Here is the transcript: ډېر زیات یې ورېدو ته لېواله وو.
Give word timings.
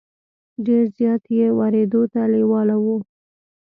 ډېر 0.65 0.83
زیات 0.97 1.23
یې 1.37 1.47
ورېدو 1.59 2.01
ته 2.13 2.21
لېواله 2.33 2.75
وو. 2.83 2.97